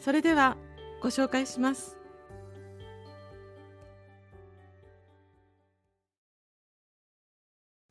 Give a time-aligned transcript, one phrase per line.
[0.00, 0.56] それでは
[1.02, 1.96] ご紹介します。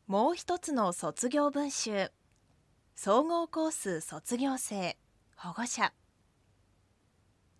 [0.07, 2.11] もう一つの卒業文集。
[2.95, 4.97] 総合コース卒業生
[5.35, 5.93] 保護者。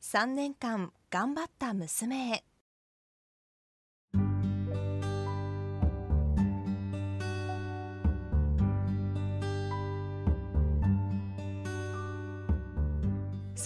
[0.01, 2.43] 3年間頑張った娘へ。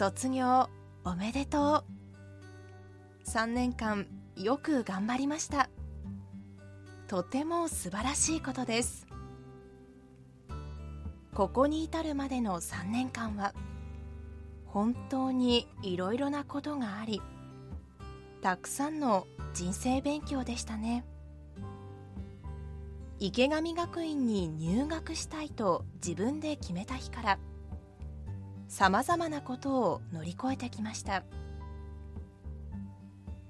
[0.01, 0.67] 卒業
[1.05, 1.85] おめでと
[3.27, 3.29] う。
[3.29, 5.69] 3年間よく頑張りました。
[7.07, 9.05] とても素晴らしいことです。
[11.35, 13.53] ここに至るまでの3年間は
[14.65, 17.21] 本当にいろいろなことがあり
[18.41, 21.05] たくさんの人生勉強でしたね。
[23.19, 27.39] 池上学院に入学したいと自分で決めた日から
[28.71, 31.23] さまざまなことを乗り越えてきました。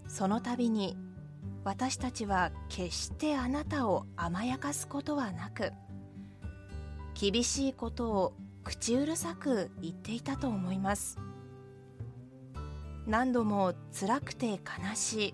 [0.08, 0.98] その度に
[1.64, 5.74] 私たちは決してあなたを甘やかすことはなく
[7.14, 8.34] 厳しいことを
[8.64, 11.20] 口うるさく言っていたと思います。
[13.06, 15.34] 何度も辛くて悲しい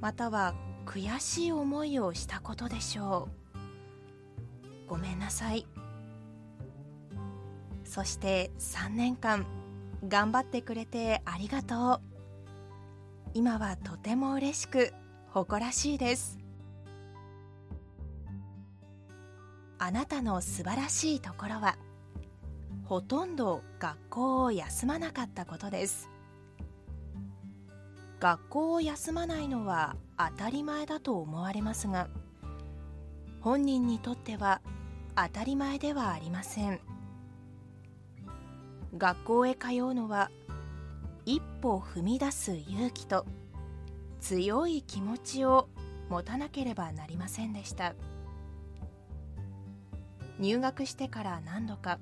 [0.00, 0.54] または
[0.86, 3.28] 悔しい思いをしたことでしょ
[4.86, 4.88] う。
[4.88, 5.66] ごめんなさい。
[7.90, 9.44] そして3年間
[10.06, 12.00] 頑張ってくれてありがとう。
[13.34, 14.94] 今はとても嬉しく
[15.30, 16.38] 誇らしいです。
[19.80, 21.76] あなたの素晴らしいところは
[22.84, 26.08] ほとんど学校を休まなかったことです。
[28.20, 32.08] 学校を休まないのは当たり前だと思われますが
[33.40, 34.60] 本人にとっては
[35.16, 36.89] 当たり前ではありません。
[38.96, 40.30] 学校へ通うのは
[41.26, 43.24] 一歩踏み出す勇気と
[44.20, 45.68] 強い気持ちを
[46.08, 47.94] 持たなければなりませんでした。
[50.40, 51.98] 入学してから何度か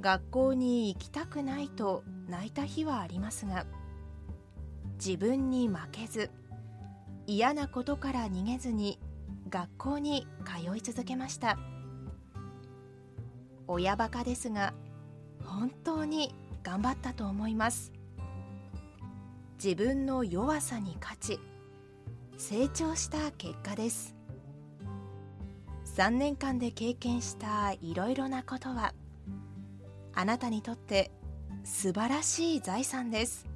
[0.00, 3.66] 学校に行きたくないと泣いた日はありますが
[5.02, 6.30] 自分に負けず
[7.26, 8.98] 嫌なことから逃げずに
[9.48, 11.56] 学校に通い続けました。
[13.68, 14.72] 親バカですが
[15.44, 17.92] 本当に頑張ったと思います。
[19.62, 21.40] 自分の弱さに勝ち
[22.36, 24.14] 成長した結果です。
[25.96, 28.94] 3年間で経験したいろいろなことは
[30.14, 31.10] あなたにとって
[31.64, 33.46] 素晴らしい財産です。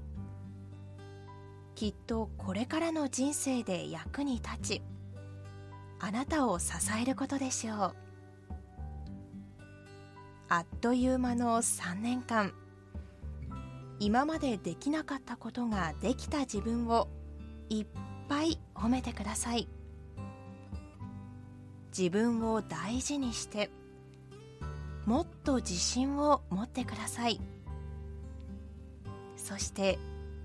[1.74, 4.82] きっとこれからの人生で役に立ち
[6.00, 8.11] あなたを支えることでしょう。
[10.54, 12.52] あっという間の3年間。
[13.98, 17.08] 今までできなかったことができた自分を
[17.70, 17.86] いっ
[18.28, 19.66] ぱい褒めてください。
[21.96, 23.70] 自分を大事にして
[25.06, 27.40] もっと自信を持ってください。
[29.38, 29.98] そして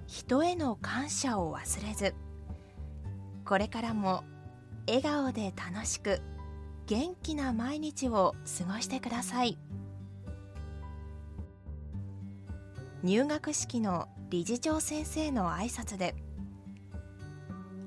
[0.07, 2.15] 人への感謝を忘れず
[3.43, 4.23] これからも
[4.87, 6.21] 笑顔で楽しく
[6.85, 9.57] 元気な毎日を過ごしてください。
[13.03, 16.15] 入学式の理事長先生の挨拶で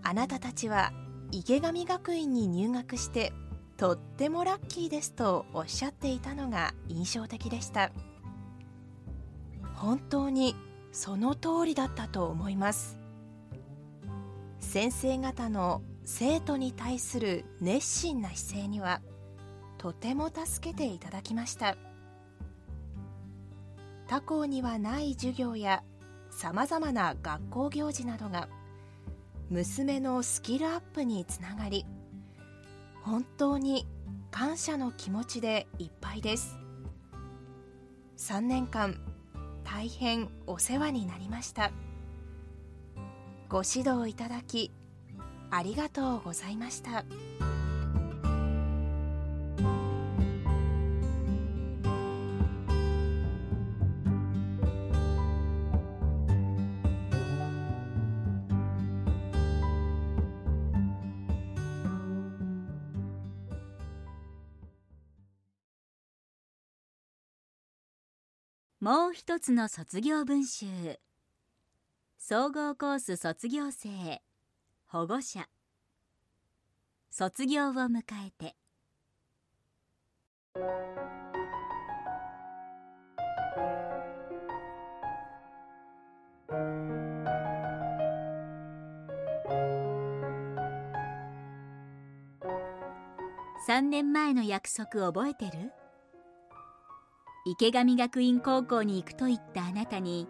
[0.03, 0.93] あなたたちは
[1.31, 3.33] 池上学院に入学して
[3.77, 7.91] とってもラッキーですとおっしゃっていたのが印象的でした。
[9.75, 10.55] 本当に
[10.93, 12.99] その通りだったと思います。
[14.59, 19.01] 先生方の生徒に対する熱心な姿勢には
[19.79, 21.77] とても助けていただきました。
[24.11, 25.85] 他校にはない授業や
[26.33, 28.49] さまざまな学校行事などが
[29.51, 31.87] 娘のスキルアップにつながり
[33.03, 33.87] 本当に
[34.33, 36.59] 感謝の気持ちでいっぱいです。
[38.17, 39.01] 3年間
[39.63, 41.71] 大変お世話になりました。
[43.49, 44.73] ご指導いただき
[45.53, 47.05] ありがとうございました。
[68.81, 70.67] もう一つの卒業文集。
[72.17, 74.23] 総合コース卒業生
[74.87, 75.47] 保護者。
[77.11, 78.57] 卒業を迎えて。
[93.69, 95.71] 3年前の約束覚えてる？
[97.47, 100.29] 池上学院高校に行くと言ったあなたに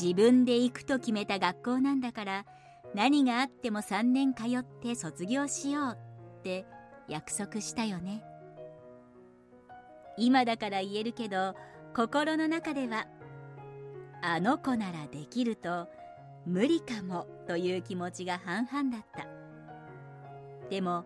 [0.00, 2.44] 自分で行くと決めた学校なんだから
[2.94, 5.98] 何があっても3年通って卒業しよう
[6.40, 6.66] って
[7.08, 8.22] 約束したよね。
[10.16, 11.54] 今だから言えるけど
[11.94, 13.06] 心の中では
[14.22, 15.88] あの子ならできると
[16.46, 19.26] 無理かもという気持ちが半々だった。
[20.70, 21.04] でも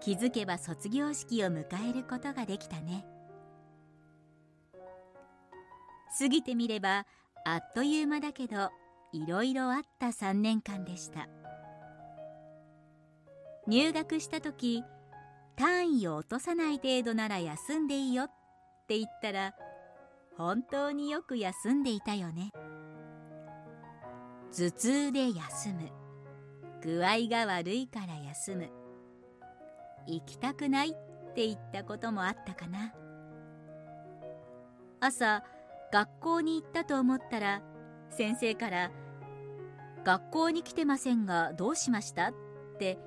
[0.00, 3.06] 気づけば卒業式を迎えることができたね。
[6.18, 7.06] 過ぎてみれば
[7.44, 8.70] あっという間だけど
[9.12, 11.28] いろいろあった3年間でした。
[13.66, 14.84] 入学した時
[15.56, 18.26] 単位を落とさない程度なら休んでいいよっ
[18.86, 19.54] て言ったら
[20.36, 22.52] 本当によく休んでいたよね。
[24.52, 25.90] 頭痛で休む。
[26.82, 28.70] 具合が悪いから休む。
[30.06, 30.92] 行きたくないっ
[31.34, 32.94] て言ったこともあったかな。
[35.00, 35.42] 朝
[35.92, 37.62] 学校に行ったと思ったら
[38.10, 38.90] 先生から
[40.04, 42.34] 「学校に来てませんがどうしました?」っ
[42.78, 42.98] て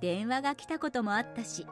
[0.00, 1.66] 電話が来たこともあったし。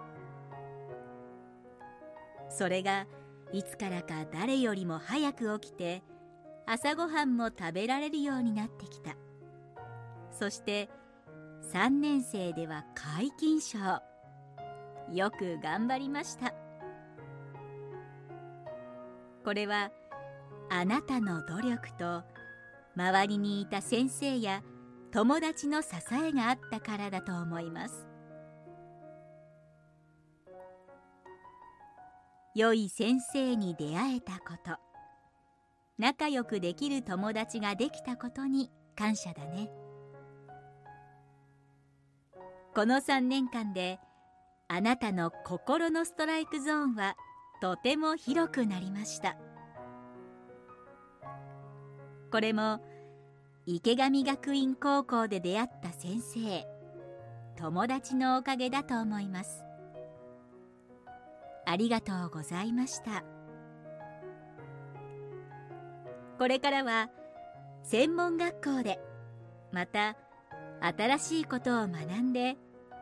[2.49, 3.07] それが
[3.53, 6.03] いつからか誰よりも早く起きて
[6.67, 9.17] 朝ごはんも食べられるようになってきた。
[10.31, 10.89] そして
[11.73, 13.79] 3年生では皆勤賞。
[15.13, 16.53] よく頑張りました。
[19.45, 19.91] これは
[20.71, 22.23] あなたの努力と
[22.97, 24.63] 周りにいた先生や
[25.11, 28.07] 友達の支えがあったからだと思います。
[32.55, 34.77] 良い先生に出会えたこと。
[35.99, 39.71] 仲良くできる友達ができたことに感謝だね。
[42.75, 43.99] この3年間で
[44.69, 47.17] あなたの心のストライクゾーンは
[47.61, 49.37] とても広くなりました。
[52.31, 52.81] これも
[53.67, 56.67] 池上学院高校で出会った先生。
[57.57, 59.65] 友達のおかげだと思います。
[61.67, 63.23] ありがとうございました。
[66.39, 67.11] これからは
[67.83, 68.99] 専門学校で
[69.73, 70.17] また
[70.81, 72.57] 新しいことを学んで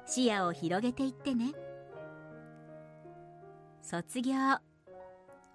[0.06, 1.52] 視野を広げていってね。
[3.82, 4.34] 卒業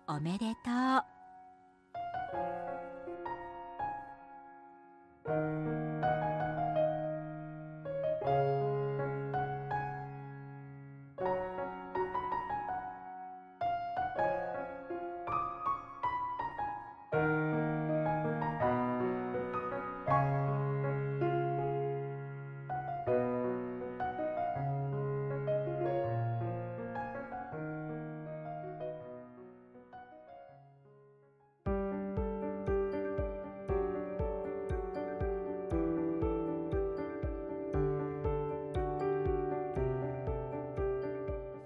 [0.08, 0.72] おめでと
[1.10, 1.13] う。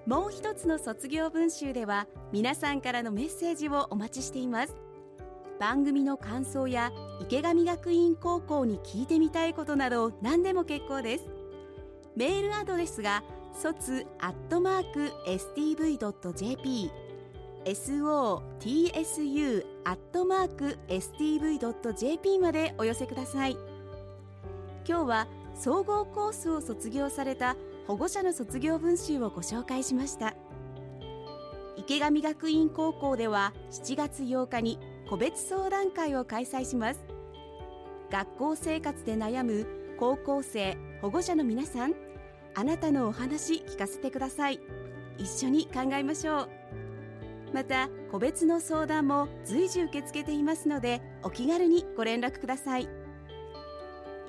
[0.08, 4.74] もう一つの卒業文集では皆さんからのメッセージをお待ちしています。
[5.60, 11.26] 番組の感想や池上学院高校に聞いてみたいことなど何でも結構です。
[12.16, 13.22] メールアドレスが
[13.52, 16.90] 卒アットマーク stv.jp
[17.66, 23.58] sotsu アットマーク stv.jp までお寄せください。
[24.88, 30.36] 今日は総合コースを卒業された保護者の卒業文集をご紹介しました。
[31.78, 34.78] 池上学院高校では7月8日に
[35.10, 37.00] 個別相談会を開催します。
[38.12, 39.66] 学校生活で悩む
[39.98, 41.94] 高校生保護者の皆さん
[42.56, 44.60] あなたのお話聞かせてください。
[45.18, 46.50] 一緒に考えましょう。
[47.54, 52.97] また個別の相談も随時受け付けていますのでお気軽にご連絡ください。